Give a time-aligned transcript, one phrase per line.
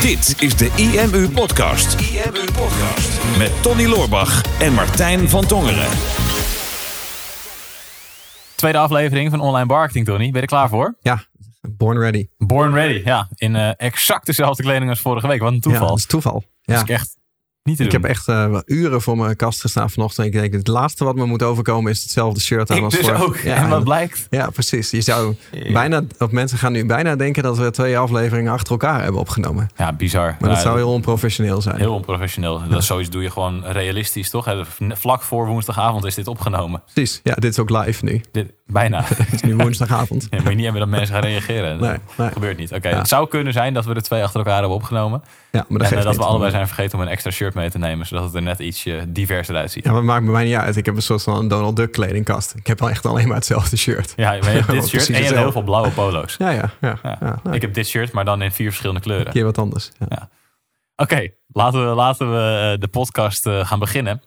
[0.00, 2.00] Dit is de IMU Podcast.
[2.00, 3.38] IMU Podcast.
[3.38, 5.88] Met Tony Loorbach en Martijn van Tongeren.
[8.54, 10.24] Tweede aflevering van Online Marketing, Tony.
[10.24, 10.96] Ben je er klaar voor?
[11.00, 11.24] Ja,
[11.60, 12.28] born ready.
[12.38, 13.28] Born ready, ja.
[13.34, 15.40] In uh, exact dezelfde kleding als vorige week.
[15.40, 15.82] Wat een toeval.
[15.82, 16.42] Ja, dat is toeval.
[16.62, 16.74] Ja.
[16.74, 17.16] Dat is echt
[17.66, 20.26] niet ik heb echt uh, uren voor mijn kast gestaan vanochtend.
[20.26, 23.08] Ik denk, het laatste wat me moet overkomen is hetzelfde shirt aan ik als dus
[23.08, 23.14] voor.
[23.14, 23.36] ook.
[23.36, 24.26] en wat blijkt?
[24.30, 24.90] Ja, precies.
[24.90, 25.34] Je zou
[25.72, 29.70] bijna, of mensen gaan nu bijna denken dat we twee afleveringen achter elkaar hebben opgenomen.
[29.76, 30.26] Ja, bizar.
[30.26, 31.76] Maar Nou, dat zou heel onprofessioneel zijn.
[31.76, 32.62] Heel onprofessioneel.
[32.68, 34.66] Dat zoiets doe je gewoon realistisch, toch?
[34.88, 36.82] Vlak voor woensdagavond is dit opgenomen.
[36.92, 37.20] Precies.
[37.22, 38.20] Ja, dit is ook live nu.
[38.32, 39.02] Dit, bijna.
[39.06, 40.26] het is nu woensdagavond.
[40.30, 41.80] Ja, moet je niet hebben dat mensen gaan reageren.
[41.80, 42.30] Nee, dat nee.
[42.30, 42.72] gebeurt niet.
[42.72, 42.96] Oké, Ja.
[42.98, 45.22] het zou kunnen zijn dat we er twee achter elkaar hebben opgenomen.
[45.52, 47.70] Ja, maar dat en eh, dat we allebei zijn vergeten om een extra shirt mee
[47.70, 48.06] te nemen.
[48.06, 49.84] Zodat het er net ietsje diverser uitziet.
[49.84, 50.76] Ja, maar het maakt bij mij niet uit.
[50.76, 52.54] Ik heb een soort van Donald Duck kledingkast.
[52.54, 54.12] Ik heb wel echt alleen maar hetzelfde shirt.
[54.16, 56.34] Ja, je hebt dit shirt en je hebt heel veel blauwe polo's.
[56.38, 56.70] Ja, ja.
[56.80, 56.98] ja.
[57.02, 59.26] Nou, Ik heb dit shirt, maar dan in vier verschillende kleuren.
[59.26, 59.90] een keer wat anders.
[60.08, 60.28] Ja.
[60.96, 64.22] Oké, laten we, laten we eh, de podcast eh, gaan beginnen.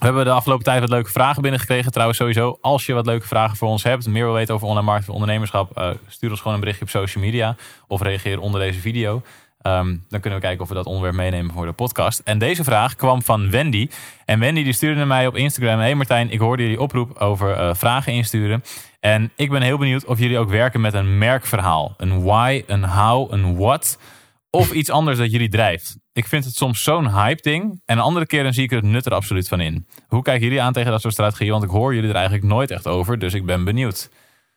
[0.00, 1.92] We hebben de afgelopen tijd wat leuke vragen binnengekregen.
[1.92, 4.86] Trouwens, sowieso, als je wat leuke vragen voor ons hebt, meer wil weten over online
[4.86, 7.56] marketing en ondernemerschap, eh, stuur ons gewoon een berichtje op social media
[7.88, 9.22] of reageer onder deze video.
[9.60, 12.18] Ehm, dan kunnen we kijken of we dat onderwerp meenemen voor de podcast.
[12.24, 13.88] En deze vraag kwam van Wendy.
[14.24, 15.78] En Wendy die stuurde mij op Instagram.
[15.78, 18.62] Hey Martijn, ik hoorde jullie oproep over eh, vragen insturen.
[19.00, 21.94] En ik ben heel benieuwd of jullie ook werken met een merkverhaal.
[21.96, 23.98] Een why, een how, een what.
[24.50, 25.98] Of iets anders dat jullie drijft.
[26.12, 27.82] Ik vind het soms zo'n hype ding.
[27.84, 29.86] En een andere keer dan zie ik er het nut er absoluut van in.
[30.08, 31.50] Hoe kijken jullie aan tegen dat soort strategieën?
[31.50, 33.18] Want ik hoor jullie er eigenlijk nooit echt over.
[33.18, 34.10] Dus ik ben benieuwd.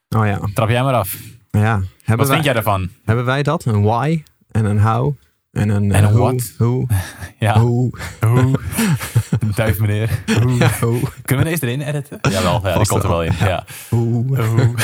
[0.10, 0.40] Oh ja.
[0.54, 1.18] Trap jij maar af.
[1.52, 1.82] ja.
[2.06, 2.90] Wat wij, vind jij daarvan?
[3.06, 3.66] hebben wij dat?
[3.66, 5.16] Een why en een how
[5.52, 6.54] en een, En eh, een who, what?
[6.58, 6.88] Hoe.
[7.40, 7.60] Ja.
[7.60, 7.98] Hoe.
[8.20, 8.60] Hoe?
[9.56, 10.24] Duif meneer.
[10.42, 10.54] Hoe?
[10.58, 11.00] Ja, hoe.
[11.26, 12.20] Kunnen we deze erin editen?
[12.30, 13.28] Jawel, ja, die komt er wel wel.
[13.28, 13.34] in.
[13.40, 13.66] Ja.
[13.90, 14.42] Hoe.
[14.42, 14.76] Hoe?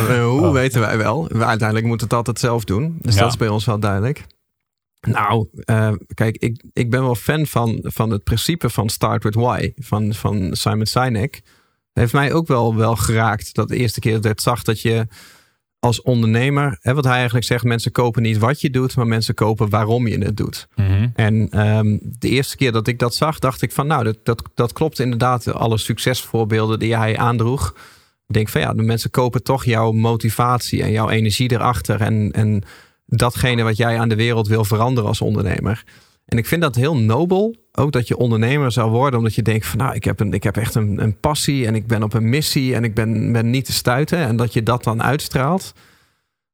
[0.00, 0.52] Eh, hoe Oh.
[0.52, 1.28] weten wij wel.
[1.28, 2.96] We uiteindelijk moeten het altijd zelf doen.
[3.00, 3.20] Dus Ja.
[3.20, 4.24] dat is bij ons wel duidelijk.
[5.00, 9.34] Nou, eh, kijk, ik, ik ben wel fan van, van het principe van Start with
[9.34, 11.40] Why van, van Simon Sinek.
[11.92, 14.80] Heeft mij ook wel, wel geraakt dat de eerste keer dat ik het zag dat
[14.80, 15.06] je
[15.78, 19.34] als ondernemer, hè, wat hij eigenlijk zegt, mensen kopen niet wat je doet, maar mensen
[19.34, 20.68] kopen waarom je het doet.
[20.74, 21.08] Mhm.
[21.14, 24.42] En ehm, de eerste keer dat ik dat zag, dacht ik van nou, dat, dat,
[24.54, 25.52] dat klopt inderdaad.
[25.52, 27.74] Alle succesvoorbeelden die hij aandroeg.
[28.26, 32.00] Ik denk van ja, de mensen kopen toch jouw motivatie en jouw energie erachter.
[32.00, 32.62] En, en
[33.06, 35.84] datgene wat jij aan de wereld wil veranderen als ondernemer.
[36.26, 37.56] En ik vind dat heel nobel.
[37.72, 39.18] Ook dat je ondernemer zou worden.
[39.18, 41.66] Omdat je denkt van nou, ik heb, een, ik heb echt een, een passie.
[41.66, 42.74] En ik ben op een missie.
[42.74, 44.18] En ik ben, ben niet te stuiten.
[44.18, 45.72] En dat je dat dan uitstraalt.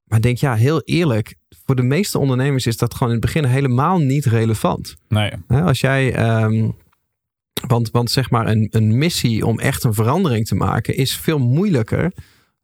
[0.04, 1.34] Maar ik denk ja, heel eerlijk.
[1.64, 4.96] Voor de meeste ondernemers is dat gewoon in het begin helemaal niet relevant.
[5.08, 5.30] Nee.
[5.48, 6.68] Als jij, ehm,
[7.66, 11.38] want, want zeg maar een, een missie om echt een verandering te maken is veel
[11.38, 12.12] moeilijker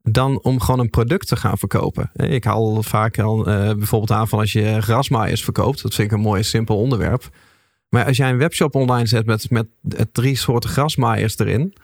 [0.03, 2.11] dan om gewoon een product te gaan verkopen.
[2.13, 5.83] Hè, Ik haal vaak al eh, bijvoorbeeld aan van als je grasmaaiers verkoopt.
[5.83, 7.29] Dat vind ik een mooi simpel onderwerp.
[7.89, 11.75] Maar als jij een webshop online zet met, met eh, drie soorten grasmaaiers erin.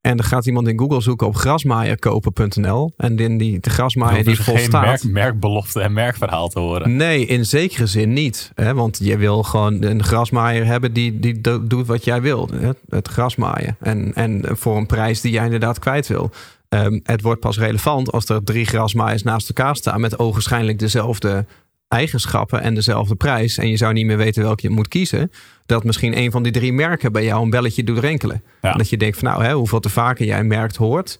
[0.00, 2.92] En dan gaat iemand in Google zoeken op grasmaaierkopen.nl.
[2.96, 4.84] En die, die, de grasmaaier die dus volstaat.
[4.84, 6.96] merk, merkbelofte en merkverhaal te horen.
[6.96, 8.52] Nee, in zekere zin niet.
[8.54, 8.74] Hè?
[8.74, 12.48] Want je wil gewoon een grasmaaier hebben die, die do- doet wat jij wil.
[12.54, 12.70] Hè?
[12.88, 13.76] Het grasmaaien.
[13.80, 16.30] En, en voor een prijs die jij inderdaad kwijt wil.
[16.68, 20.00] Ehm, het wordt pas relevant als er drie grasmaaiers naast elkaar staan...
[20.00, 21.46] met ogenschijnlijk dezelfde
[21.90, 23.58] eigenschappen en dezelfde prijs...
[23.58, 25.30] en je zou niet meer weten welke je moet kiezen...
[25.66, 28.42] dat misschien een van die drie merken bij jou een belletje doet rinkelen.
[28.62, 28.72] Ja.
[28.72, 31.18] Dat je denkt van nou, hè, hoeveel te vaker jij een merk hoort...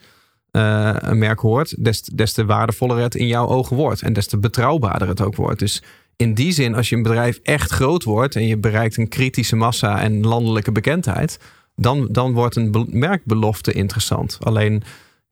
[0.50, 4.02] eh, een merk hoort, des, des te waardevoller het in jouw ogen wordt.
[4.02, 5.58] En des te betrouwbaarder het ook wordt.
[5.58, 5.82] Dus
[6.16, 8.36] in die zin, als je een bedrijf echt groot wordt...
[8.36, 11.38] en je bereikt een kritische massa en landelijke bekendheid...
[11.76, 14.38] dan, dan wordt een be- merkbelofte interessant.
[14.40, 14.82] Alleen,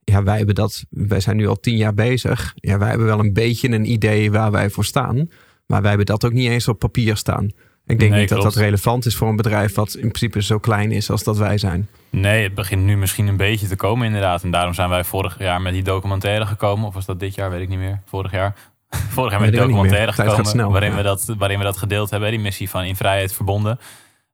[0.09, 0.85] ja, wij hebben dat...
[0.89, 2.53] Wij zijn nu al tien jaar bezig.
[2.55, 5.29] Ja, wij hebben wel een beetje een idee waar wij voor staan.
[5.65, 7.45] Maar wij hebben dat ook niet eens op papier staan.
[7.85, 8.53] Ik denk Nee, niet dat klopt.
[8.53, 9.75] dat relevant is voor een bedrijf...
[9.75, 11.89] wat in principe zo klein is als dat wij zijn.
[12.09, 14.43] Nee, het begint nu misschien een beetje te komen inderdaad.
[14.43, 16.87] En daarom zijn wij vorig jaar met die documentaire gekomen.
[16.87, 18.01] Of was dat dit jaar, weet ik niet meer.
[18.05, 18.55] Vorig jaar.
[19.09, 20.45] Vorig jaar met die documentaire gekomen.
[20.45, 20.95] snel, waarin, ja.
[20.95, 22.29] we dat, waarin we dat gedeeld hebben.
[22.29, 23.79] Die missie van In Vrijheid Verbonden.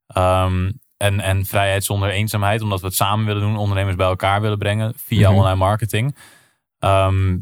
[0.08, 0.72] Ehm,
[1.06, 2.62] en, en vrijheid zonder eenzaamheid.
[2.62, 3.58] Omdat we het samen willen doen.
[3.58, 4.94] Ondernemers bij elkaar willen brengen.
[4.98, 5.38] Via Mhm.
[5.40, 6.16] online marketing.
[6.80, 7.38] Ehm,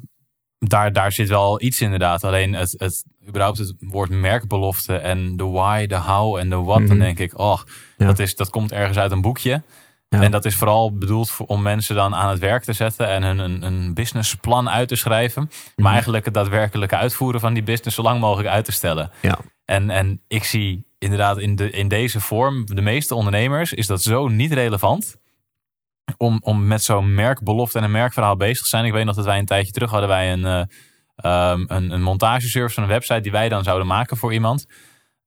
[0.59, 2.23] daar, daar zit wel iets inderdaad.
[2.23, 4.95] Alleen het, het, überhaupt het woord merkbelofte.
[4.97, 6.77] En de why, de how en de what.
[6.77, 6.99] Dan Mhm.
[6.99, 7.59] denk ik, oh,
[7.97, 8.05] Ja.
[8.05, 9.61] dat, is, dat komt ergens uit een boekje.
[10.09, 10.21] Ja.
[10.21, 13.23] En dat is vooral bedoeld voor, om mensen dan aan het werk te zetten en
[13.23, 15.41] hun een, een businessplan uit te schrijven.
[15.43, 15.81] Mhm.
[15.83, 19.11] Maar eigenlijk het daadwerkelijke uitvoeren van die business zo lang mogelijk uit te stellen.
[19.21, 19.37] Ja.
[19.65, 24.01] En, en ik zie inderdaad in, de, in deze vorm, de meeste ondernemers, is dat
[24.01, 25.15] zo niet relevant.
[26.17, 28.85] Om, om met zo'n merkbelofte en een merkverhaal bezig te zijn.
[28.85, 30.67] Ik weet nog dat wij een tijdje terug hadden wij een,
[31.15, 34.65] ehm, een, een montageservice van een website die wij dan zouden maken voor iemand.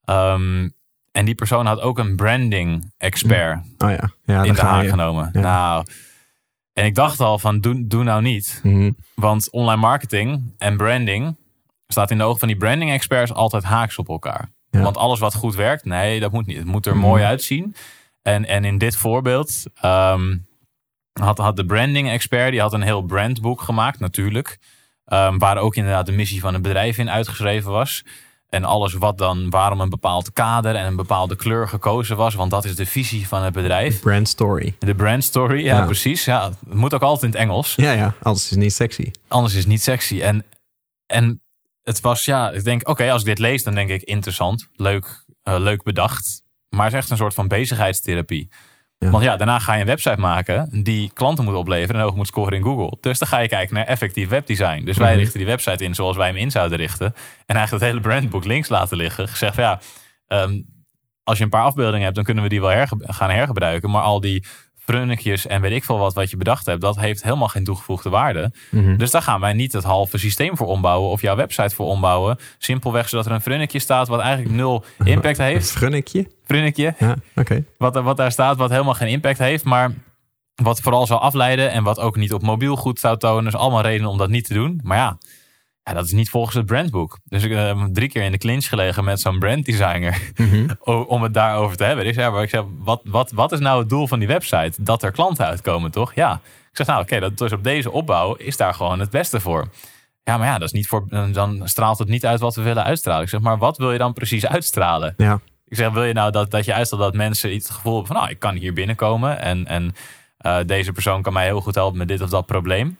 [0.04, 0.68] Ehm,
[1.12, 4.82] en die persoon had ook een branding expert Oh ja, ja in de ga haak
[4.82, 4.88] je.
[4.88, 5.30] genomen.
[5.32, 5.40] Ja.
[5.40, 5.86] Nou,
[6.72, 8.60] en ik dacht al van doe, doe nou niet.
[8.62, 8.90] Mhm.
[9.14, 11.36] Want online marketing en branding
[11.86, 14.54] staat in de ogen van die branding experts altijd haaks op elkaar.
[14.76, 14.82] Ja.
[14.82, 16.56] Want alles wat goed werkt, nee, dat moet niet.
[16.56, 17.00] Het moet er Mhm.
[17.06, 17.74] mooi uitzien.
[18.22, 20.36] En, en in dit voorbeeld ehm,
[21.20, 24.58] had, had de branding expert, die had een heel brandboek gemaakt natuurlijk.
[25.04, 28.04] Ehm, waar ook inderdaad de missie van het bedrijf in uitgeschreven was.
[28.48, 32.34] En alles wat dan, waarom een bepaald kader en een bepaalde kleur gekozen was.
[32.34, 34.00] Want dat is de visie van het bedrijf.
[34.00, 34.74] Brand story.
[34.78, 35.84] De brand story, ja, Ja.
[35.84, 36.24] precies.
[36.24, 37.74] Ja, het moet ook altijd in het Engels.
[37.74, 39.10] Ja, ja, anders is het niet sexy.
[39.28, 40.20] Anders is het niet sexy.
[40.20, 40.44] En,
[41.06, 41.40] en
[41.86, 45.24] het was, ja, ik denk, oké, als ik dit lees, dan denk ik interessant, leuk,
[45.42, 46.42] eh, leuk bedacht.
[46.68, 48.48] Maar het is echt een soort van bezigheidstherapie.
[48.98, 49.10] Ja.
[49.10, 52.26] Want ja, daarna ga je een website maken die klanten moet opleveren en hoog moet
[52.26, 52.96] scoren in Google.
[53.00, 54.84] Dus dan ga je kijken naar effectief webdesign.
[54.84, 55.18] Dus wij Mhm.
[55.18, 57.06] richten die website in zoals wij hem in zouden richten.
[57.46, 59.28] En eigenlijk het hele brandboek links laten liggen.
[59.28, 59.80] Gezegd van ja,
[60.26, 60.60] ehm,
[61.22, 63.90] als je een paar afbeeldingen hebt, dan kunnen we die wel herge- gaan hergebruiken.
[63.90, 64.44] Maar al die
[64.86, 68.08] frunnetjes en weet ik veel wat wat je bedacht hebt, dat heeft helemaal geen toegevoegde
[68.10, 68.52] waarde.
[68.70, 68.96] Mhm.
[68.96, 72.38] Dus daar gaan wij niet het halve systeem voor ombouwen of jouw website voor ombouwen.
[72.58, 75.70] Simpelweg zodat er een frunnetje staat wat eigenlijk nul impact heeft.
[75.70, 76.30] frunnetje.
[76.44, 77.64] Frunnetje, Ja, oké.
[77.78, 79.64] wat, wat daar staat, wat helemaal geen impact heeft.
[79.64, 79.92] Maar
[80.62, 83.44] wat vooral zou afleiden en wat ook niet op mobiel goed zou tonen.
[83.44, 84.80] Dus allemaal redenen om dat niet te doen.
[84.82, 85.18] Maar ja,
[85.86, 87.18] ja dat is niet volgens het brandboek.
[87.24, 90.32] Dus ik heb drie keer in de clinch gelegen met zo'n branddesigner.
[90.36, 90.68] Mhm.
[91.14, 92.06] om het daarover te hebben.
[92.06, 94.82] Ik zei, maar ik zeg, wat, wat, wat is nou het doel van die website?
[94.82, 96.14] Dat er klanten uitkomen, toch?
[96.14, 96.40] Ja.
[96.70, 99.68] Ik zeg, nou oké, dat dus op deze opbouw is daar gewoon het beste voor.
[100.22, 102.84] Ja, maar ja, dat is niet voor, dan straalt het niet uit wat we willen
[102.84, 103.22] uitstralen.
[103.22, 105.14] Ik zeg, maar wat wil je dan precies uitstralen?
[105.16, 105.40] Ja.
[105.68, 108.12] Ik zeg, wil je nou dat, dat je uitstraalt dat mensen iets het gevoel hebben
[108.12, 109.94] van, nou, ik kan hier binnenkomen en, en
[110.38, 112.96] eh, deze persoon kan mij heel goed helpen met dit of dat probleem.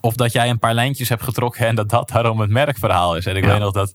[0.00, 3.26] Of dat jij een paar lijntjes hebt getrokken en dat dat daarom het merkverhaal is.
[3.26, 3.50] En ik Ja.
[3.50, 3.88] weet nog dat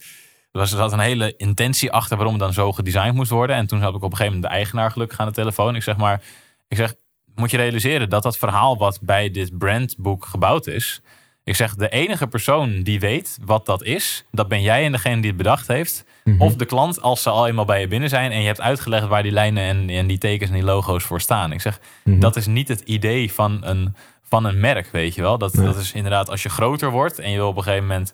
[0.52, 3.56] er was- er zat een hele intentie achter waarom het dan zo gedesigned moest worden.
[3.56, 5.76] En toen had ik op een gegeven moment de eigenaar gelukkig aan de telefoon.
[5.76, 6.22] Ik zeg maar,
[6.68, 6.94] ik zeg,
[7.36, 11.02] moet je realiseren dat dat verhaal wat bij dit brandboek gebouwd is.
[11.44, 15.16] Ik zeg, de enige persoon die weet wat dat is, dat ben jij en degene
[15.22, 16.06] die het bedacht heeft.
[16.24, 16.42] Mhm.
[16.42, 19.08] Of de klant als ze al eenmaal bij je binnen zijn en je hebt uitgelegd
[19.08, 21.52] waar die lijnen en, en die tekens en die logo's voor staan.
[21.52, 22.20] Ik zeg, Mhm.
[22.20, 23.96] dat is niet het idee van een,
[24.30, 25.38] van een merk, weet je wel.
[25.38, 28.14] Dat, dat is inderdaad als je groter wordt en je wil op een gegeven moment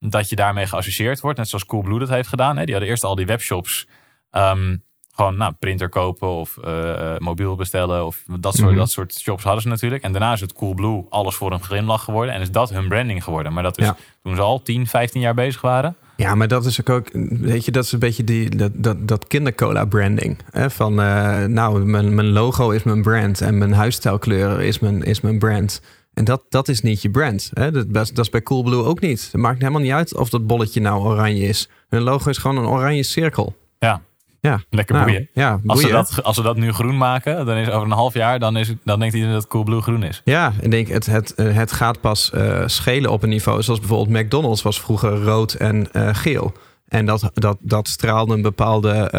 [0.00, 1.38] dat je daarmee geassocieerd wordt.
[1.38, 2.56] Net zoals Coolblue dat heeft gedaan.
[2.56, 2.62] Hè.
[2.64, 3.86] Die hadden eerst al die webshops.
[4.30, 4.76] ehm,
[5.14, 8.06] gewoon nou, printer kopen of eh, eh, mobiel bestellen.
[8.06, 8.78] Of dat soort, Mhm.
[8.78, 10.02] dat soort shops hadden ze natuurlijk.
[10.02, 12.34] En daarna is het Coolblue alles voor een glimlach geworden.
[12.34, 13.52] En is dat hun branding geworden.
[13.52, 13.96] Maar dat is Ja.
[14.22, 15.96] toen ze al 10, 15 jaar bezig waren.
[16.16, 19.08] Ja, maar dat is ook, ook, weet je, dat is een beetje die, dat, dat,
[19.08, 20.38] dat kindercola branding.
[20.50, 20.70] Hè?
[20.70, 25.20] Van, eh, nou, mijn, mijn logo is mijn brand en mijn huisstijlkleur is mijn, is
[25.20, 25.80] mijn brand.
[26.14, 27.50] En dat, dat is niet je brand.
[27.54, 27.70] Hè?
[27.70, 29.28] Dat, dat is bij Coolblue ook niet.
[29.32, 31.68] Het maakt helemaal niet uit of dat bolletje nou oranje is.
[31.88, 33.56] Hun logo is gewoon een oranje cirkel.
[33.78, 34.02] Ja,
[34.40, 35.28] Ja, lekker nou, boeien.
[35.32, 38.14] Ja, Als ze, dat, als ze dat nu groen maken, dan is over een half
[38.14, 40.20] jaar, dan, is, dan denkt iedereen dat Coolblue groen is.
[40.24, 43.62] Ja, ik denk het, het, eh, het gaat pas eh, schelen op een niveau.
[43.62, 46.52] Zoals bijvoorbeeld McDonald's was vroeger rood en eh, geel.
[46.88, 49.10] En dat, dat, dat straalde een bepaalde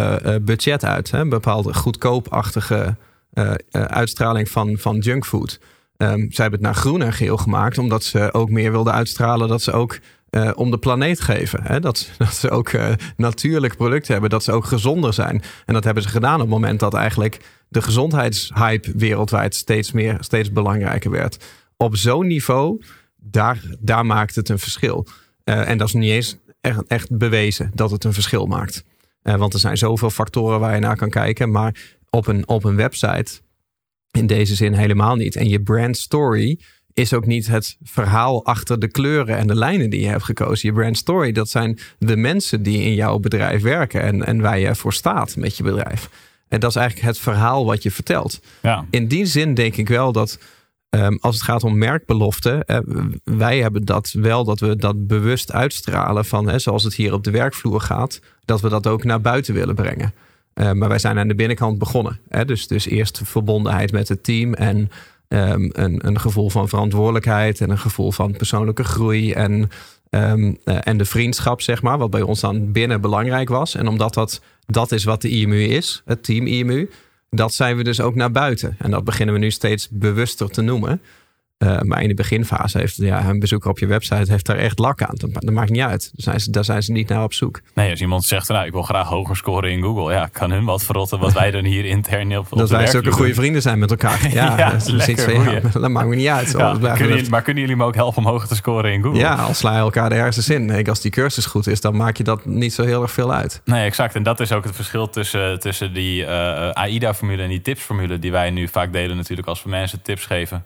[0.42, 1.12] budget uit.
[1.12, 1.20] Hè?
[1.20, 2.96] Een bepaalde goedkoopachtige
[3.72, 5.60] uitstraling van, van junkfood.
[5.98, 9.48] Ehm, zij hebben het naar groen en geel gemaakt, omdat ze ook meer wilden uitstralen
[9.48, 10.00] dat ze ook
[10.30, 11.60] eh, om de planeet geven.
[11.64, 11.80] Hè?
[11.80, 15.42] Dat, dat ze ook eh, natuurlijk producten hebben, dat ze ook gezonder zijn.
[15.66, 20.18] En dat hebben ze gedaan op het moment dat eigenlijk de gezondheidshype wereldwijd steeds meer,
[20.20, 21.46] steeds belangrijker werd.
[21.78, 22.82] Op zo'n niveau,
[23.16, 25.08] daar, daar maakt het een verschil.
[25.44, 26.38] Eh, en dat is niet eens
[26.88, 28.84] echt, bewezen dat het een verschil maakt.
[29.22, 31.52] Want er zijn zoveel factoren waar je naar kan kijken.
[31.52, 33.42] Maar op een, op een website
[34.12, 35.36] in deze zin helemaal niet.
[35.36, 36.60] En je brand story
[36.98, 40.70] is ook niet het verhaal achter de kleuren en de lijnen die je hebt gekozen.
[40.70, 44.60] Je brand story, dat zijn de mensen die in jouw bedrijf werken en, en waar
[44.60, 46.10] je voor staat met je bedrijf.
[46.48, 48.40] En dat is eigenlijk het verhaal wat je vertelt.
[48.62, 50.40] Ja, In die zin denk ik wel dat
[50.90, 52.80] ehm, als het gaat om merkbeloften, eh,
[53.24, 57.24] wij hebben dat wel dat we dat bewust uitstralen van, hè, zoals het hier op
[57.24, 60.14] de werkvloer gaat, dat we dat ook naar buiten willen brengen.
[60.54, 62.20] Eh, maar wij zijn aan de binnenkant begonnen.
[62.30, 62.46] Hè?
[62.46, 64.90] Dus, dus eerst verbondenheid met het team en
[65.28, 69.70] ehm, een, een gevoel van verantwoordelijkheid en een gevoel van persoonlijke groei en,
[70.10, 73.76] ehm, eh, en de vriendschap, zeg maar, wat bij ons dan binnen belangrijk was.
[73.76, 76.90] En omdat dat, dat is wat de IMU is, het team IMU,
[77.30, 78.76] dat zijn we dus ook naar buiten.
[78.80, 81.02] En dat beginnen we nu steeds bewuster te noemen.
[81.58, 84.80] Uh, maar in de beginfase heeft ja, een bezoeker op je website heeft daar echt
[84.80, 85.16] lak aan.
[85.16, 86.12] Dat, dat maakt niet uit.
[86.14, 87.62] Daar zijn, ze, daar zijn ze niet naar op zoek.
[87.74, 90.14] Nee, als iemand zegt, nou, ik wil graag hoger scoren in Google.
[90.14, 93.12] Ja, kan hun wat verrotten wat wij dan hier intern op, op Dat wij zulke
[93.12, 94.16] goede vrienden zijn met elkaar.
[94.38, 96.52] Ja, ja dat, is van, ja, dat maakt me niet uit.
[96.52, 99.20] Ja, kunnen jullie, maar kunnen jullie me ook helpen om hoger te scoren in Google?
[99.20, 100.88] Ja, als sla je elkaar de hersens in.
[100.88, 103.62] Als die cursus goed is, dan maak je dat niet zo heel erg veel uit.
[103.66, 104.16] Nee, exact.
[104.16, 106.28] En dat is ook het verschil tussen, tussen die uh,
[106.72, 110.66] AIDA-formule en die tipsformule die wij nu vaak delen natuurlijk als we mensen tips geven.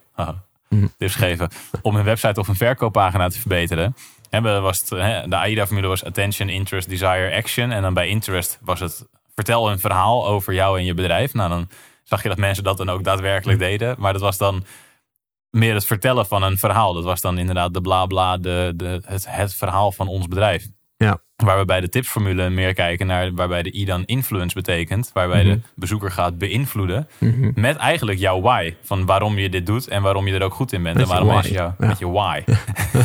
[0.97, 1.49] Tips geven
[1.81, 3.95] om hun website of een verkooppagina te verbeteren.
[4.29, 4.89] Hebben was het,
[5.29, 7.71] de AIDA-formule was attention, interest, desire, action.
[7.71, 11.33] En dan bij interest was het vertel een verhaal over jou en je bedrijf.
[11.33, 11.69] Nou, dan
[12.03, 13.95] zag je dat mensen dat dan ook daadwerkelijk deden.
[13.99, 14.65] Maar dat was dan
[15.49, 16.93] meer het vertellen van een verhaal.
[16.93, 20.67] Dat was dan inderdaad de bla bla, de, de, het, het verhaal van ons bedrijf.
[21.01, 21.21] Ja.
[21.35, 25.09] Waar we bij de tipsformule meer kijken naar waarbij de I dan influence betekent.
[25.13, 25.59] Waarbij de mhm.
[25.75, 27.07] bezoeker gaat beïnvloeden.
[27.17, 27.51] Mhm.
[27.55, 28.75] Met eigenlijk jouw why.
[28.83, 30.95] Van waarom je dit doet en waarom je er ook goed in bent.
[30.95, 32.43] Met en waarom mensen jou, met je why.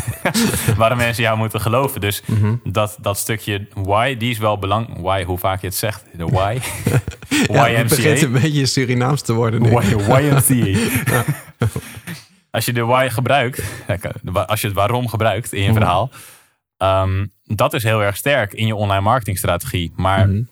[0.76, 2.00] waarom mensen jou moeten geloven.
[2.00, 2.55] Dus mhm.
[2.65, 5.00] dat, dat stukje why, die is wel belangrijk.
[5.00, 6.05] Why, hoe vaak je het zegt.
[6.12, 6.59] De why.
[7.53, 9.69] ja, het begint een beetje Surinaams te worden nu.
[9.69, 11.25] YMCA.
[12.50, 13.62] als je de why gebruikt,
[14.47, 16.11] als je het waarom gebruikt in je verhaal
[16.78, 19.92] Um, dat is heel erg sterk in je online marketingstrategie.
[19.97, 20.49] Maar mm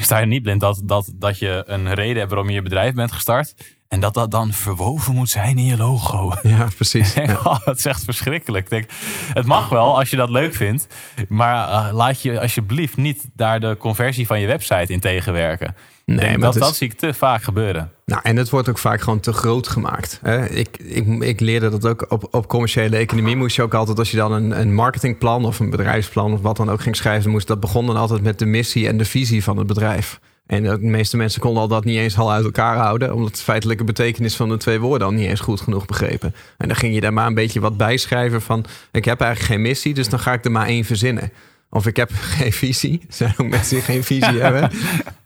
[0.00, 2.94] sta je niet blind dat, dat, dat je een reden hebt waarom je je bedrijf
[2.94, 3.54] bent gestart.
[3.88, 6.32] En dat dat dan verwoven moet zijn in je logo.
[6.42, 7.14] Ja, precies.
[7.44, 8.70] Oh, dat is echt verschrikkelijk.
[8.70, 8.90] Denk,
[9.32, 10.86] het mag wel als je dat leuk vindt.
[11.28, 15.74] Maar uh, laat je alsjeblieft niet daar de conversie van je website in tegenwerken.
[16.06, 17.90] Nee, Denk, dat, dat zie ik te vaak gebeuren.
[18.04, 20.20] Nou, en het wordt ook vaak gewoon te groot gemaakt.
[20.50, 23.36] Ik, ik, ik leerde dat ook op, op commerciële economie.
[23.36, 26.56] Moest je ook altijd, als je dan een, een marketingplan of een bedrijfsplan of wat
[26.56, 29.44] dan ook ging schrijven, moest dat begon dan altijd met de missie en de visie
[29.44, 30.20] van het bedrijf.
[30.46, 33.42] En de meeste mensen konden al dat niet eens al uit elkaar houden, omdat de
[33.42, 36.34] feitelijke betekenis van de twee woorden al niet eens goed genoeg begrepen.
[36.58, 39.62] En dan ging je daar maar een beetje wat bijschrijven van: ik heb eigenlijk geen
[39.62, 41.32] missie, dus dan ga ik er maar één verzinnen.
[41.70, 43.00] Of ik heb geen visie.
[43.08, 44.70] Er zijn ook mensen die geen visie hebben.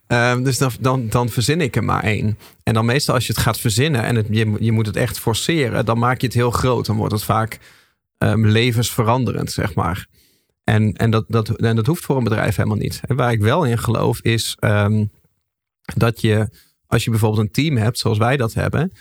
[0.09, 2.38] Um, dus dan, dan, dan verzin ik er maar één.
[2.62, 5.19] En dan meestal als je het gaat verzinnen en het, je, je moet het echt
[5.19, 6.87] forceren, dan maak je het heel groot.
[6.87, 7.59] Dan wordt het vaak
[8.19, 10.07] um, levensveranderend, zeg maar.
[10.65, 13.00] En, en, dat, dat, en dat hoeft voor een bedrijf helemaal niet.
[13.07, 15.11] En waar ik wel in geloof is um,
[15.97, 16.49] dat je,
[16.87, 18.93] als je bijvoorbeeld een team hebt, zoals wij dat hebben,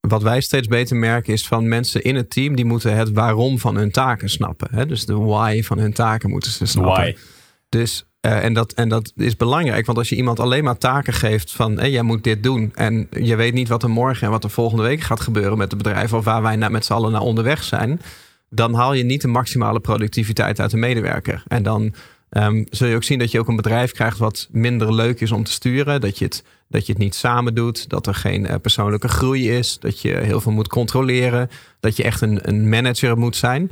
[0.00, 3.58] wat wij steeds beter merken is van mensen in het team die moeten het waarom
[3.58, 4.68] van hun taken snappen.
[4.70, 4.86] Hè?
[4.86, 7.02] Dus de why van hun taken moeten ze snappen.
[7.02, 7.16] Why.
[7.68, 11.12] Dus uh, en, dat, en dat is belangrijk, want als je iemand alleen maar taken
[11.12, 14.44] geeft van jij moet dit doen en je weet niet wat er morgen en wat
[14.44, 17.20] er volgende week gaat gebeuren met het bedrijf of waar wij met z'n allen naar
[17.20, 18.00] onderweg zijn,
[18.50, 21.42] dan haal je niet de maximale productiviteit uit de medewerker.
[21.48, 21.94] En dan
[22.30, 25.32] um, zul je ook zien dat je ook een bedrijf krijgt wat minder leuk is
[25.32, 28.44] om te sturen, dat je het, dat je het niet samen doet, dat er geen
[28.44, 31.50] uh, persoonlijke groei is, dat je heel veel moet controleren,
[31.80, 33.70] dat je echt een, een manager moet zijn.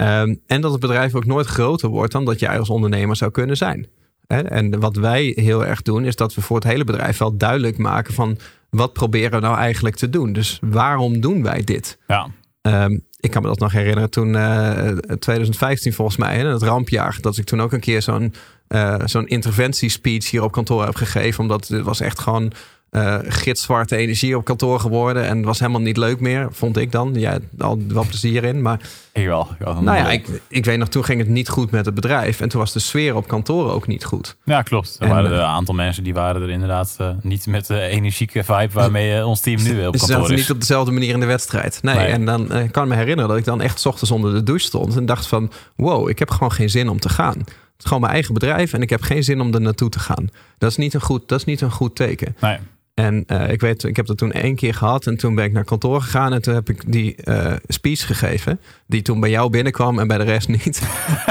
[0.00, 3.30] Um, en dat het bedrijf ook nooit groter wordt dan dat jij als ondernemer zou
[3.30, 3.88] kunnen zijn.
[4.26, 7.78] En wat wij heel erg doen, is dat we voor het hele bedrijf wel duidelijk
[7.78, 8.38] maken van
[8.70, 10.32] wat proberen we nou eigenlijk te doen.
[10.32, 11.98] Dus waarom doen wij dit?
[12.06, 12.28] Ja.
[12.62, 16.62] Um, ik kan me dat nog herinneren toen uh, eh, 2015 volgens mij, hè, het
[16.62, 18.34] rampjaar, dat ik toen ook een keer zo'n
[18.68, 21.40] uh, zo'n interventiespeech hier op kantoor heb gegeven.
[21.40, 22.52] Omdat het was echt gewoon
[22.90, 25.26] uh, gitzwarte energie op kantoor geworden.
[25.26, 27.14] En het was helemaal niet leuk meer, vond ik dan.
[27.14, 28.62] Ja, al wel plezier in.
[28.62, 28.80] Maar
[29.12, 29.48] ik wel.
[29.58, 32.40] nou ja, ik, ik weet nog, toen ging het niet goed met het bedrijf.
[32.40, 34.36] En toen was de sfeer op kantoor ook niet goed.
[34.44, 34.96] Ja, klopt.
[35.00, 38.72] Er waren een aantal mensen die waren er inderdaad uh, niet met de energieke vibe
[38.72, 41.26] waarmee uh, ons team nu op kantoor Ze zaten niet op dezelfde manier in de
[41.26, 41.78] wedstrijd.
[41.82, 44.66] Nee, en dan kan ik me herinneren dat ik dan echt ochtends onder de douche
[44.66, 44.96] stond.
[44.96, 47.38] En dacht van, wow, ik heb gewoon geen zin om te gaan.
[47.38, 49.98] Het is gewoon mijn eigen bedrijf en ik heb geen zin om er naartoe te
[49.98, 50.28] gaan.
[50.58, 52.36] Dat is niet een goed, dat is niet een goed teken.
[52.40, 52.58] Nee.
[53.00, 55.06] En uh, ik weet, ik heb dat toen één keer gehad.
[55.06, 56.32] En toen ben ik naar kantoor gegaan.
[56.32, 58.60] En toen heb ik die uh, speech gegeven.
[58.86, 60.82] Die toen bij jou binnenkwam en bij de rest niet.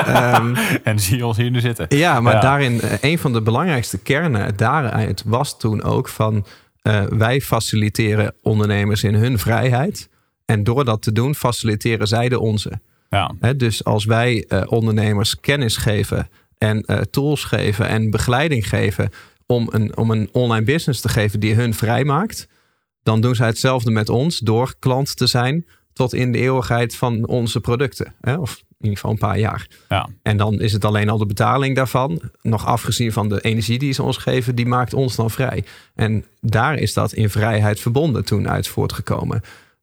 [0.08, 1.86] um, en zie je ons hier nu zitten.
[1.90, 6.46] Ja, maar daarin, uh, een van de belangrijkste kernen daaruit was toen ook van...
[7.10, 10.10] wij faciliteren ondernemers in hun vrijheid.
[10.46, 12.80] En door dat te doen, faciliteren zij de onze.
[13.10, 13.32] Ja.
[13.40, 19.10] He, dus als wij ondernemers kennis geven en tools geven en begeleiding geven
[19.52, 22.48] om een, om een online business te geven die hun vrijmaakt,
[23.04, 27.28] dan doen zij hetzelfde met ons door klant te zijn tot in de eeuwigheid van
[27.28, 28.14] onze producten.
[28.22, 28.36] Hè?
[28.36, 29.68] Of in ieder geval een paar jaar.
[29.90, 30.10] Ja.
[30.22, 33.94] En dan is het alleen al de betaling daarvan, nog afgezien van de energie die
[33.94, 35.64] ze ons geven, die maakt ons dan vrij.
[35.96, 39.42] En daar is dat in vrijheid verbonden toen uit voortgekomen.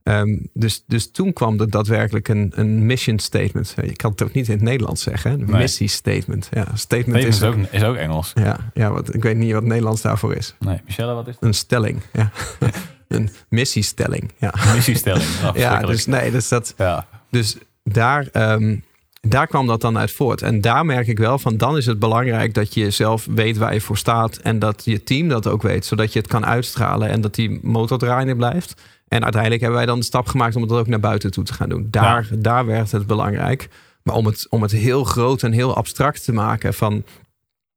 [0.08, 3.75] Um, dus, dus toen kwam er daadwerkelijk een, een mission statement.
[3.82, 5.32] Je kan het ook niet in het Nederlands zeggen.
[5.32, 5.60] Een nee.
[5.60, 6.48] missie statement.
[6.50, 8.32] Ja, statement is, ook, is ook Engels.
[8.34, 10.54] Ja, ja wat, ik weet niet wat Nederlands daarvoor is.
[10.58, 11.44] Nee, Michelle, wat is het?
[11.44, 12.30] Een stelling, ja.
[13.08, 14.32] een missiestelling.
[14.38, 15.28] Ja, Missiestelling.
[15.44, 17.06] Oh, ja dus nee, dus, dat, ja.
[17.30, 18.76] dus daar, ehm,
[19.20, 20.42] daar kwam dat dan uit voort.
[20.42, 23.75] En daar merk ik wel van, dan is het belangrijk dat je zelf weet waar
[23.75, 24.36] je voor staat.
[24.36, 27.58] En dat je team dat ook weet, zodat je het kan uitstralen en dat die
[27.62, 28.75] motor draaiende blijft.
[29.08, 31.52] En uiteindelijk hebben wij dan de stap gemaakt om het ook naar buiten toe te
[31.52, 31.86] gaan doen.
[31.90, 33.68] Daar, daar werd het belangrijk.
[34.02, 37.04] Maar om het, om het heel groot en heel abstract te maken van...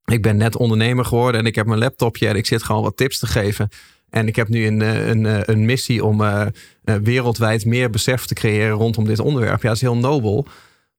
[0.05, 2.27] ik ben net ondernemer geworden en ik heb mijn laptopje...
[2.27, 3.69] en ik zit gewoon wat tips te geven.
[4.09, 6.45] En ik heb nu een, eh, een, eh, een missie om uh,
[6.83, 9.61] wereldwijd meer besef te creëren rondom dit onderwerp.
[9.61, 10.47] Ja, dat is heel nobel.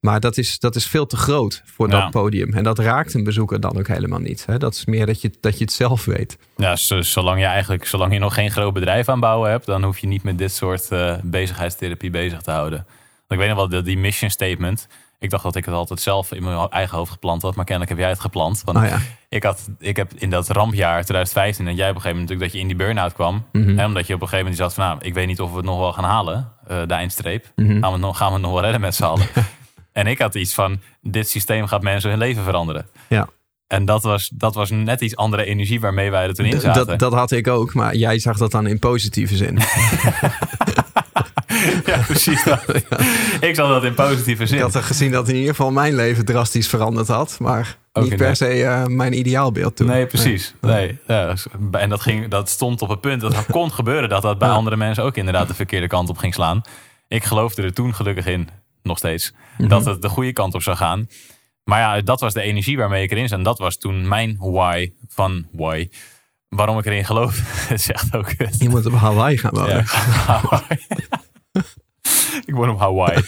[0.00, 2.00] Maar dat is, dat is veel te groot voor Ja.
[2.00, 2.52] dat podium.
[2.54, 4.46] En dat raakt een bezoeker dan ook helemaal niet.
[4.46, 4.58] Hè?
[4.58, 6.38] Dat is meer dat je, dat je het zelf weet.
[6.56, 9.82] Ja, zo- zolang je eigenlijk, zolang je nog geen groot bedrijf aan bouwen hebt, dan
[9.84, 12.78] hoef je niet met dit soort eh, bezigheidstherapie bezig te houden.
[13.26, 14.86] Want ik weet nog wel, de- die mission statement.
[15.18, 17.90] Ik dacht dat ik het altijd zelf in mijn eigen hoofd geplant had, maar kennelijk
[17.94, 18.62] heb jij het geplant.
[18.64, 18.98] Want Oh ja.
[19.28, 22.40] ik, had, ik heb in dat rampjaar 2015 en jij op een gegeven moment natuurlijk
[22.40, 23.44] dat je in die burn-out kwam.
[23.52, 23.78] Mhm.
[23.78, 25.56] Hè, omdat je op een gegeven moment zat van, nou, ik weet niet of we
[25.56, 27.52] het nog wel gaan halen, eh, de eindstreep.
[27.56, 27.80] Mhm.
[27.80, 29.26] Gaan, we nog, gaan we het nog wel redden met z'n allen?
[29.92, 32.86] en ik had iets van, dit systeem gaat mensen hun leven veranderen.
[33.08, 33.28] Ja.
[33.66, 36.86] En dat was, dat was net iets andere energie waarmee wij er toen in zaten.
[36.86, 39.58] Dat, dat had ik ook, maar jij zag dat dan in positieve zin.
[41.86, 42.64] Ja, precies dat.
[43.40, 44.60] Ik zal dat in positieve Ik zin.
[44.60, 47.36] had er gezien dat in ieder geval mijn leven drastisch veranderd had.
[47.38, 49.86] Maar Ook niet per se eh, mijn ideaalbeeld toen.
[49.86, 50.54] Nee, precies.
[50.60, 50.98] Nee.
[51.06, 51.34] Ja,
[51.70, 54.48] en dat, ging, dat stond op het punt dat het kon gebeuren dat dat bij
[54.48, 54.54] Ja.
[54.54, 56.60] andere mensen ook inderdaad de verkeerde kant op ging slaan.
[57.08, 58.48] Ik geloofde er toen gelukkig in,
[58.82, 59.68] nog steeds, Mhm.
[59.68, 61.06] dat het de goede kant op zou gaan.
[61.64, 63.38] Maar ja, dat was de energie waarmee ik erin zat.
[63.38, 65.88] En dat was toen mijn why van why.
[66.48, 67.34] Waarom ik erin geloof.
[67.74, 68.58] Zegt ook het.
[68.58, 69.76] Je moet op Hawaii gaan wonen.
[69.76, 70.86] Ja, Hawaii.
[72.46, 73.22] ik woon op Hawaii.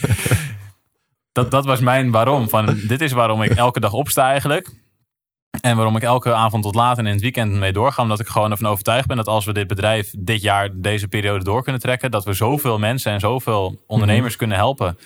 [1.31, 2.49] Dat, dat was mijn waarom.
[2.49, 4.69] Van, dit is waarom ik elke dag opsta eigenlijk.
[5.61, 8.01] En waarom ik elke avond tot laat en in het weekend mee doorga.
[8.01, 11.43] Omdat ik gewoon ervan overtuigd ben dat als we dit bedrijf dit jaar, deze periode
[11.43, 12.11] door kunnen trekken.
[12.11, 14.97] Dat we zoveel mensen en zoveel ondernemers kunnen helpen.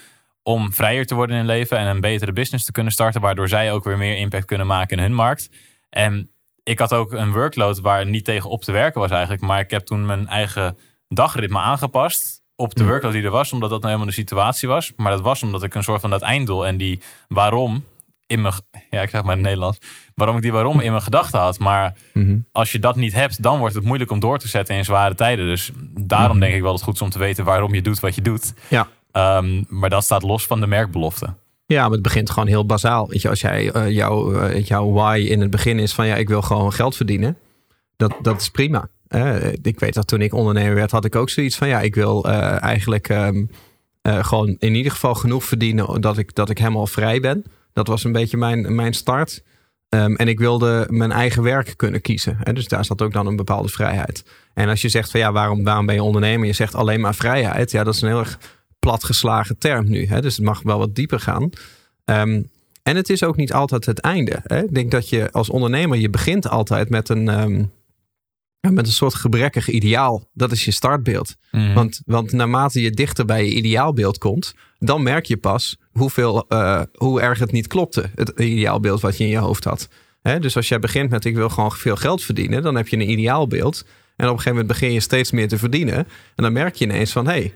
[0.47, 3.21] Om vrijer te worden in leven en een betere business te kunnen starten.
[3.21, 5.49] Waardoor zij ook weer meer impact kunnen maken in hun markt.
[5.89, 6.31] En
[6.63, 9.41] ik had ook een workload waar niet tegen op te werken was eigenlijk.
[9.41, 10.77] Maar ik heb toen mijn eigen
[11.07, 13.53] dagritme aangepast op de workload die er was.
[13.53, 14.93] Omdat dat nou helemaal de situatie was.
[14.95, 17.83] Maar dat was omdat ik een soort van dat einddoel en die waarom
[18.27, 18.53] in mijn...
[18.89, 19.77] Ja, ik zeg maar in het Nederlands.
[20.15, 21.59] Waarom ik die waarom in mijn gedachten had.
[21.59, 22.37] Maar Mhm.
[22.51, 25.15] als je dat niet hebt, dan wordt het moeilijk om door te zetten in zware
[25.15, 25.45] tijden.
[25.45, 27.99] Dus daarom denk ik wel dat het goed is om te weten waarom je doet
[27.99, 28.53] wat je doet.
[28.67, 28.87] Ja.
[29.17, 31.33] Ehm, maar dat staat los van de merkbelofte.
[31.65, 33.07] Ja, maar het begint gewoon heel bazaal.
[33.09, 36.15] Weet je, als jij eh, jouw, eh, jouw why in het begin is van ja,
[36.15, 37.37] ik wil gewoon geld verdienen.
[37.95, 38.89] Dat, dat is prima.
[39.61, 42.25] Ik weet dat toen ik ondernemer werd, had ik ook zoiets van ja, ik wil
[42.25, 43.45] eh, eigenlijk ehm,
[44.01, 47.43] eh, gewoon in ieder geval genoeg verdienen dat ik, dat ik helemaal vrij ben.
[47.73, 49.43] Dat was een beetje mijn, mijn start.
[49.89, 52.37] Ehm, en ik wilde mijn eigen werk kunnen kiezen.
[52.43, 52.53] Hè?
[52.53, 54.25] Dus daar zat ook dan een bepaalde vrijheid.
[54.53, 56.47] En als je zegt van ja, waarom, waarom ben je ondernemer?
[56.47, 57.71] Je zegt alleen maar vrijheid.
[57.71, 58.39] Ja, dat is een heel erg
[58.87, 60.05] platgeslagen term nu.
[60.05, 60.21] Hè?
[60.21, 61.49] Dus het mag wel wat dieper gaan.
[62.05, 62.41] Ehm,
[62.83, 64.39] en het is ook niet altijd het einde.
[64.43, 64.63] Hè?
[64.63, 67.63] Ik denk dat je als ondernemer, je begint altijd met een, ehm,
[68.61, 70.27] met een soort gebrekkig ideaal.
[70.33, 71.35] Dat is je startbeeld.
[71.51, 71.73] Mhm.
[71.73, 76.81] Want, want naarmate je dichter bij je ideaalbeeld komt, dan merk je pas hoeveel, eh,
[76.93, 78.09] hoe erg het niet klopte.
[78.15, 79.87] Het ideaalbeeld wat je in je hoofd had.
[80.21, 80.39] Hè?
[80.39, 83.09] Dus als jij begint met ik wil gewoon veel geld verdienen, dan heb je een
[83.09, 83.85] ideaalbeeld.
[83.85, 85.95] En op een gegeven moment begin je steeds meer te verdienen.
[86.35, 87.53] En dan merk je ineens van hé, hey,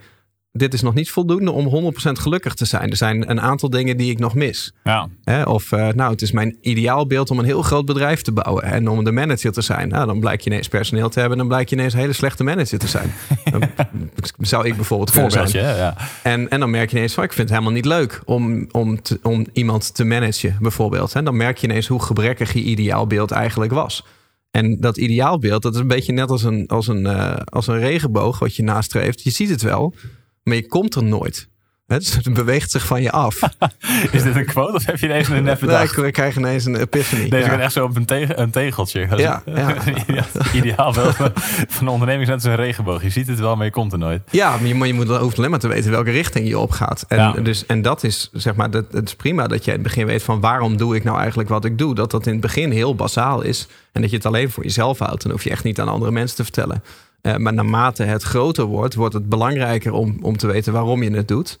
[0.52, 2.90] dit is nog niet voldoende om 100% gelukkig te zijn.
[2.90, 4.72] Er zijn een aantal dingen die ik nog mis.
[4.84, 5.08] ja.
[5.24, 5.42] Hè?
[5.42, 8.88] Of eh, nou, het is mijn ideaalbeeld om een heel groot bedrijf te bouwen en
[8.88, 9.88] om de manager te zijn.
[9.88, 12.12] Nou, dan blijkt je ineens personeel te hebben en dan blijkt je ineens een hele
[12.12, 13.12] slechte manager te zijn.
[13.52, 15.64] Dan zou ik bijvoorbeeld kunnen zijn.
[15.64, 15.76] Hè?
[15.78, 15.96] ja.
[16.22, 19.02] En, en dan merk je ineens van, ik vind het helemaal niet leuk om, om,
[19.02, 21.14] te- om iemand te managen, bijvoorbeeld.
[21.14, 24.04] En dan merk je ineens hoe gebrekkig je ideaalbeeld eigenlijk was.
[24.50, 27.78] En dat ideaalbeeld, dat is een beetje net als een, als een, eh, als een
[27.78, 29.22] regenboog wat je nastreeft.
[29.22, 29.94] Je ziet het wel,
[30.42, 31.50] maar je komt er nooit.
[31.86, 33.40] Dus het beweegt zich van je af.
[34.12, 35.96] Is dit een quote of heb je nu net Nee, bedacht?
[35.96, 37.28] ik, krijg ineens een epiphany.
[37.28, 37.50] Deze Ja.
[37.50, 39.08] gaat echt zo op een, tege- een tegeltje.
[39.16, 40.24] Ja, een- ja.
[40.54, 41.32] Ideaal wel van
[41.80, 43.02] een onderneming is net een regenboog.
[43.02, 44.22] Je ziet het wel, maar je komt er nooit.
[44.30, 47.04] Ja, maar je, maar je moet, hoeft alleen maar te weten welke richting je opgaat.
[47.08, 47.32] En, Ja.
[47.32, 50.06] dus, en dat is, zeg maar, dat, het is prima dat je in het begin
[50.06, 51.94] weet van waarom doe ik nou eigenlijk wat ik doe.
[51.94, 53.66] Dat dat in het begin heel basaal is.
[53.92, 55.22] En dat je het alleen voor jezelf houdt.
[55.22, 56.82] Dan hoef je echt niet aan andere mensen te vertellen.
[57.22, 61.10] Eh, maar naarmate het groter wordt, wordt het belangrijker om, om te weten waarom je
[61.10, 61.58] het doet.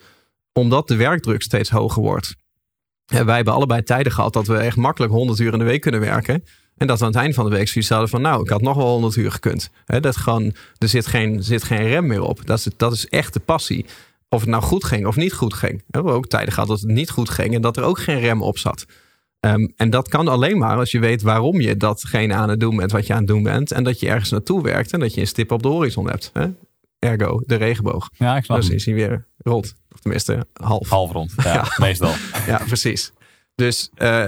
[0.52, 2.34] Omdat de werkdruk steeds hoger wordt.
[3.06, 5.80] En wij hebben allebei tijden gehad dat we echt makkelijk 100 uur in de week
[5.80, 6.44] kunnen werken.
[6.76, 8.62] En dat we aan het eind van de week zoiets hadden van, nou, ik had
[8.62, 9.70] nog wel 100 uur gekund.
[9.84, 12.46] Dat gewoon, er zit geen, zit geen rem meer op.
[12.46, 13.86] Dat is, dat is echt de passie.
[14.28, 15.78] Of het nou goed ging of niet goed ging.
[15.78, 18.20] We hebben ook tijden gehad dat het niet goed ging en dat er ook geen
[18.20, 18.86] rem op zat.
[19.42, 22.76] Ehm, en dat kan alleen maar als je weet waarom je datgene aan het doen
[22.76, 23.72] bent wat je aan het doen bent.
[23.72, 26.30] En dat je ergens naartoe werkt en dat je een stip op de horizon hebt.
[26.32, 26.46] Hè?
[26.98, 28.08] ergo de regenboog.
[28.16, 29.74] Ja, ik snap Dus is hij weer rond.
[29.94, 30.88] Of tenminste half.
[30.88, 31.32] Half rond.
[31.36, 31.64] Ja, Ja.
[31.78, 32.12] meestal.
[32.46, 33.12] Ja, precies.
[33.54, 34.24] Dus eh,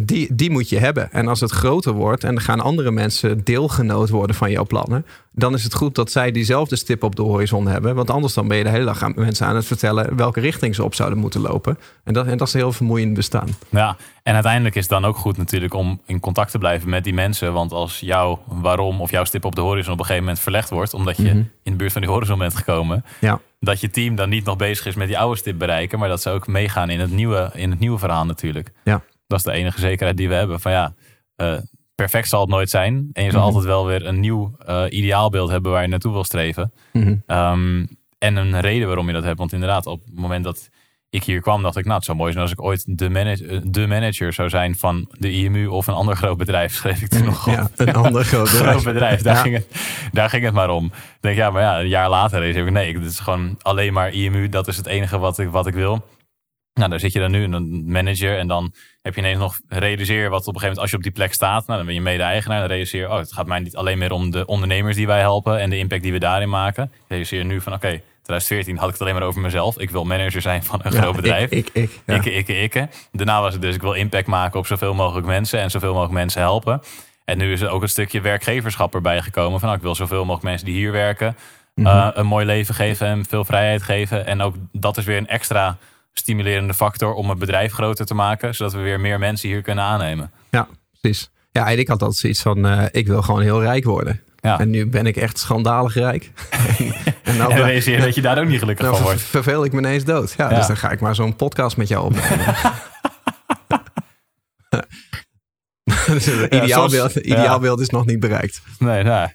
[0.00, 1.12] die, die moet je hebben.
[1.12, 5.06] En als het groter wordt en er gaan andere mensen deelgenoot worden van jouw plannen,
[5.32, 7.94] dan is het goed dat zij diezelfde stip op de horizon hebben.
[7.94, 10.74] Want anders dan ben je de hele dag aan mensen aan het vertellen welke richting
[10.74, 11.78] ze op zouden moeten lopen.
[12.04, 13.48] En dat, en dat is een heel vermoeiend bestaan.
[13.68, 17.04] Ja, en uiteindelijk is het dan ook goed natuurlijk om in contact te blijven met
[17.04, 17.52] die mensen.
[17.52, 20.70] Want als jouw waarom of jouw stip op de horizon op een gegeven moment verlegd
[20.70, 21.36] wordt, omdat je Mhm.
[21.36, 24.56] in de buurt van die horizon bent gekomen, Ja, dat je team dan niet nog
[24.56, 27.50] bezig is met die oude stip bereiken, maar dat ze ook meegaan in het nieuwe,
[27.54, 28.72] in het nieuwe verhaal natuurlijk.
[28.84, 29.02] Ja.
[29.26, 30.60] Dat is de enige zekerheid die we hebben.
[30.60, 30.94] Van ja,
[31.36, 31.56] eh,
[31.94, 33.10] perfect zal het nooit zijn.
[33.12, 33.48] En je zal Mhm.
[33.48, 36.72] altijd wel weer een nieuw eh, ideaalbeeld hebben waar je naartoe wil streven.
[36.92, 37.16] Mhm.
[37.26, 37.86] Ehm,
[38.18, 39.38] en een reden waarom je dat hebt.
[39.38, 40.68] Want inderdaad, op het moment dat
[41.14, 43.46] ik hier kwam, dacht ik, nou, het zou mooi zijn als ik ooit de, manage-
[43.46, 46.74] eh, de manager zou zijn van de IMU of een ander groot bedrijf.
[46.76, 48.70] Schreef ik toen nog ja een ander groot bedrijf.
[48.70, 49.40] Groot bedrijf, daar, Ja.
[49.42, 49.66] ging het,
[50.12, 50.84] daar ging het maar om.
[50.84, 53.92] Ik denk, ja, maar ja, een jaar later is ik, nee, dit is gewoon alleen
[53.92, 54.48] maar IMU.
[54.48, 56.04] Dat is het enige wat ik, wat ik wil.
[56.74, 58.38] Nou, daar zit je dan nu, een manager.
[58.38, 61.02] En dan heb je ineens nog realiseer wat op een gegeven moment, als je op
[61.02, 62.58] die plek staat, nou, dan ben je mede-eigenaar.
[62.58, 65.60] Dan realiseer oh, het gaat mij niet alleen meer om de ondernemers die wij helpen
[65.60, 66.92] en de impact die we daarin maken.
[67.08, 69.78] Realiseer nu van, oké, 2014 had ik het alleen maar over mezelf.
[69.78, 71.50] Ik wil manager zijn van een groot bedrijf.
[71.50, 72.88] Ik, ik, ik, ja.
[73.12, 76.12] Daarna was het dus, ik wil impact maken op zoveel mogelijk mensen en zoveel mogelijk
[76.14, 76.80] mensen helpen.
[77.24, 79.58] En nu is er ook een stukje werkgeverschap erbij gekomen.
[79.58, 81.36] Van nou, ik wil zoveel mogelijk mensen die hier werken
[81.74, 81.86] Mhm.
[81.86, 84.26] eh, een mooi leven geven en veel vrijheid geven.
[84.26, 85.76] En ook dat is weer een extra
[86.12, 88.54] stimulerende factor om het bedrijf groter te maken.
[88.54, 90.30] Zodat we weer meer mensen hier kunnen aannemen.
[90.50, 90.68] Ja,
[91.00, 91.30] precies.
[91.52, 94.20] Ja, en ik had altijd zoiets van, eh, ik wil gewoon heel rijk worden.
[94.44, 94.58] Ja.
[94.58, 96.30] En nu ben ik echt schandalig rijk.
[97.22, 99.22] en, nou, En realiseer je dat je daar ook niet gelukkig nou van wordt.
[99.22, 100.34] verveel ik me ineens dood.
[100.36, 100.56] Ja, Ja.
[100.56, 102.54] dus dan ga ik maar zo'n podcast met jou opnemen.
[106.06, 108.62] dus het ideaalbeeld, ideaalbeeld is nog niet bereikt.
[108.78, 109.28] Nee, nou,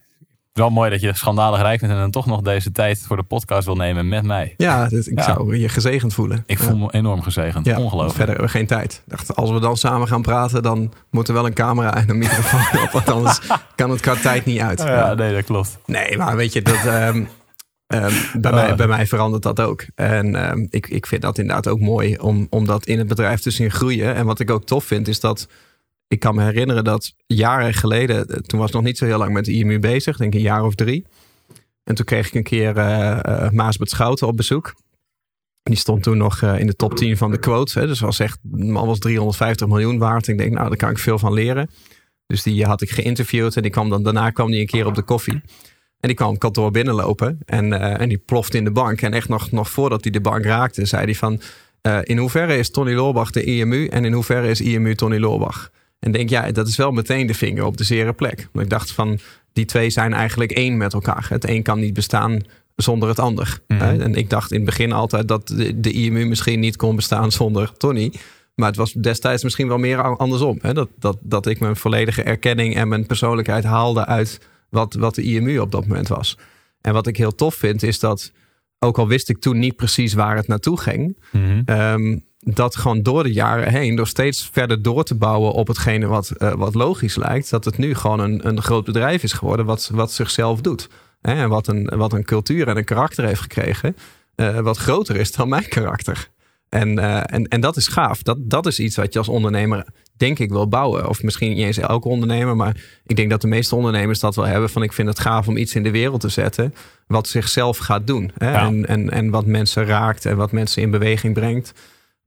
[0.60, 3.24] wel mooi dat je schandalig rijk bent en dan toch nog deze tijd voor de
[3.24, 4.54] podcast wil nemen met mij.
[4.58, 5.24] Ja, dus ik Ja.
[5.26, 6.44] zou je gezegend voelen.
[6.46, 6.64] Ik Ja.
[6.66, 7.66] voel me enorm gezegend.
[7.66, 8.16] Ja, Ongelooflijk.
[8.16, 9.04] Verder hebben we geen tijd.
[9.06, 12.18] Dacht, als we dan samen gaan praten, dan moet er wel een camera en een
[12.18, 12.92] microfoon op.
[12.92, 13.40] Want anders
[13.76, 14.80] kan het qua tijd niet uit.
[14.82, 15.78] Ja, nee, dat klopt.
[15.86, 17.24] Nee, maar weet je, dat, ehm,
[17.88, 19.86] ehm, bij, mij, bij mij verandert dat ook.
[19.96, 23.40] En ehm, ik, ik vind dat inderdaad ook mooi om, om dat in het bedrijf
[23.42, 24.16] te zien groeien.
[24.16, 25.48] En wat ik ook tof vind, is dat
[26.10, 29.34] ik kan me herinneren dat jaren geleden, toen was ik nog niet zo heel lang
[29.34, 31.06] met de IMU bezig, denk een jaar of drie.
[31.84, 34.74] En toen kreeg ik een keer eh eh, Maasbert Schouten op bezoek.
[35.64, 37.74] Die stond toen nog eh, in de top 10 van de quotes.
[37.74, 37.88] Hè.
[37.88, 40.28] Dus was echt, man was 350 miljoen waard.
[40.28, 41.70] Ik denk, nou, daar kan ik veel van leren.
[42.26, 44.96] Dus die had ik geïnterviewd en die kwam dan, daarna kwam die een keer op
[44.96, 45.42] de koffie.
[46.00, 49.02] En die kwam het kantoor binnenlopen en, en die plofte in de bank.
[49.02, 51.42] En echt nog, nog voordat hij de bank raakte, zei hij van...
[52.04, 55.72] in hoeverre is Tony Loorbach de IMU en in hoeverre is IMU Tony Loorbach?
[56.00, 58.48] En denk, ja, dat is wel meteen de vinger op de zere plek.
[58.52, 59.20] Want ik dacht van,
[59.54, 61.26] die twee zijn eigenlijk één met elkaar.
[61.30, 62.42] Het een kan niet bestaan
[62.76, 63.60] zonder het ander.
[63.68, 63.82] Mhm.
[63.82, 67.32] En ik dacht in het begin altijd dat de, de IMU misschien niet kon bestaan
[67.32, 68.14] zonder Tony.
[68.56, 70.58] Maar het was destijds misschien wel meer andersom.
[70.62, 70.74] Hè?
[70.74, 75.22] Dat, dat, dat ik mijn volledige erkenning en mijn persoonlijkheid haalde uit wat, wat de
[75.22, 76.38] IMU op dat moment was.
[76.82, 78.32] En wat ik heel tof vind is dat,
[78.80, 81.62] ook al wist ik toen niet precies waar het naartoe ging, Mhm.
[81.66, 86.08] Ehm, dat gewoon door de jaren heen, door steeds verder door te bouwen op hetgene
[86.08, 89.66] wat, eh, wat logisch lijkt, dat het nu gewoon een, een groot bedrijf is geworden
[89.66, 90.90] wat, wat zichzelf doet.
[91.22, 93.96] Hè, en wat een, wat een cultuur en een karakter heeft gekregen,
[94.36, 96.30] eh, wat groter is dan mijn karakter.
[96.70, 98.24] En, eh, en, en dat is gaaf.
[98.24, 99.86] Dat, dat is iets wat je als ondernemer,
[100.18, 101.10] denk ik, wil bouwen.
[101.10, 102.76] Of misschien niet eens elke ondernemer, maar
[103.06, 104.70] ik denk dat de meeste ondernemers dat wel hebben.
[104.70, 106.74] Van ik vind het gaaf om iets in de wereld te zetten
[107.08, 108.32] wat zichzelf gaat doen.
[108.38, 108.52] Hè?
[108.52, 108.66] Ja.
[108.66, 111.74] En, en, en wat mensen raakt en wat mensen in beweging brengt.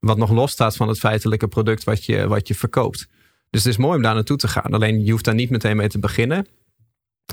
[0.06, 3.08] Wat nog los staat van het feitelijke product wat je, wat je verkoopt.
[3.50, 4.72] Dus het is mooi om daar naartoe te gaan.
[4.72, 6.46] Alleen je hoeft daar niet meteen mee te beginnen.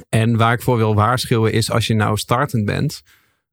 [0.09, 3.01] En waar ik voor wil waarschuwen is als je nou startend bent.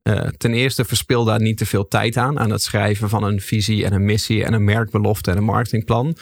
[0.02, 2.38] eh, ten eerste verspil daar niet te veel tijd aan.
[2.38, 6.16] Aan het schrijven van een visie en een missie en een merkbelofte en een marketingplan.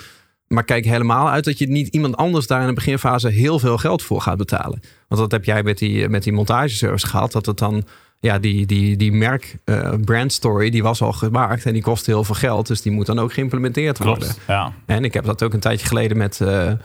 [0.46, 3.78] Maar kijk helemaal uit dat je niet iemand anders daar in de beginfase heel veel
[3.78, 4.80] geld voor gaat betalen.
[5.08, 7.32] Want dat heb jij met die, met die montageservice gehad.
[7.32, 7.84] Dat het dan,
[8.24, 12.06] ja, die, die, die merk eh, brand story, die was al gemaakt en die kost
[12.06, 12.66] heel veel geld.
[12.66, 14.28] Dus die moet dan ook geïmplementeerd worden.
[14.46, 14.72] Ja.
[14.86, 16.76] En ik heb dat ook een tijdje geleden met eh, eh,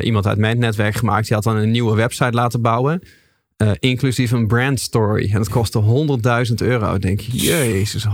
[0.00, 1.26] iemand uit mijn netwerk gemaakt.
[1.26, 3.02] Die had dan een nieuwe website laten bouwen.
[3.60, 5.30] Eh, inclusief een brand story.
[5.32, 5.82] En het kostte
[6.48, 6.94] 100.000 euro.
[6.94, 8.06] Ik denk, jezus,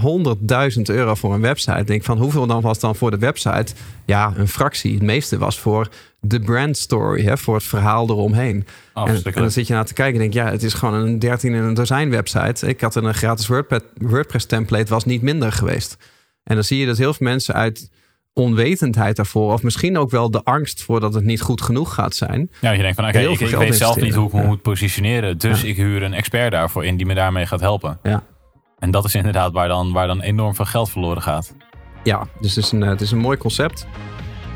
[0.76, 1.78] 100.000 euro voor een website.
[1.78, 3.74] Ik denk van hoeveel dan was dan voor de website?
[4.04, 4.94] Ja, een fractie.
[4.94, 5.88] Het meeste was voor
[6.20, 7.24] de brand story.
[7.24, 8.66] Hè, voor het verhaal eromheen.
[8.94, 11.18] En, en dan zit je naar te kijken en denk ja, het is gewoon een
[11.18, 12.66] 13 in een dozijn website.
[12.66, 13.46] Ik had een gratis
[13.94, 15.96] WordPress template, was niet minder geweest.
[16.42, 17.90] En dan zie je dat heel veel mensen uit
[18.36, 19.52] onwetendheid daarvoor.
[19.52, 22.50] Of misschien ook wel de angst voor dat het niet goed genoeg gaat zijn.
[22.60, 24.46] Ja, je denkt van oké, ik, weet zelf niet hoe ik me Ja.
[24.46, 25.38] moet positioneren.
[25.38, 27.98] Dus ik huur een expert daarvoor in die me daarmee gaat helpen.
[28.02, 28.22] Ja.
[28.78, 31.54] En dat is inderdaad waar dan, waar dan enorm veel geld verloren gaat.
[32.04, 33.86] Ja, dus het is een, eh, het is een mooi concept.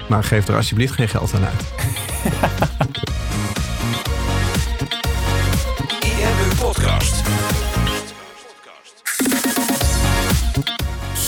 [0.08, 1.72] Maar geef er alsjeblieft geen geld aan uit.